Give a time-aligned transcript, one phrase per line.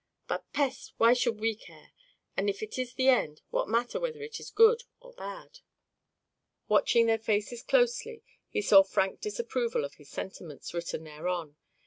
[0.27, 0.93] But, peste!
[0.97, 1.91] why should we care?
[2.35, 5.59] If it is the end, what matter whether it is good or bad?"
[6.67, 11.55] Watching their faces closely, he saw frank disapproval of his sentiments written thereon.